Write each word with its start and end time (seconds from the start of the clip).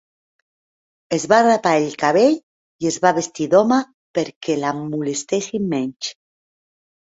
Es 1.17 1.25
va 1.33 1.37
rapar 1.47 1.73
el 1.81 1.85
cabell 2.03 2.37
i 2.85 2.89
es 2.93 2.97
va 3.03 3.11
vestir 3.19 3.47
d'home 3.51 3.77
perquè 4.21 4.57
la 4.63 4.73
molestessin 4.81 5.69
menys. 5.77 6.11